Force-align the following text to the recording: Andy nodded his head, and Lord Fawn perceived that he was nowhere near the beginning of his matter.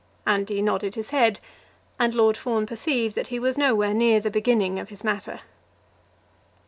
Andy 0.25 0.63
nodded 0.63 0.95
his 0.95 1.11
head, 1.11 1.39
and 1.99 2.15
Lord 2.15 2.35
Fawn 2.35 2.65
perceived 2.65 3.13
that 3.13 3.27
he 3.27 3.37
was 3.37 3.55
nowhere 3.55 3.93
near 3.93 4.19
the 4.19 4.31
beginning 4.31 4.79
of 4.79 4.89
his 4.89 5.03
matter. 5.03 5.41